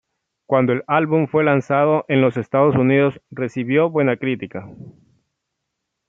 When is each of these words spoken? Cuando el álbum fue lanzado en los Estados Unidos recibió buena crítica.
Cuando 0.47 0.73
el 0.73 0.81
álbum 0.87 1.27
fue 1.27 1.43
lanzado 1.43 2.05
en 2.07 2.21
los 2.21 2.35
Estados 2.35 2.75
Unidos 2.75 3.21
recibió 3.29 3.91
buena 3.91 4.17
crítica. 4.17 4.67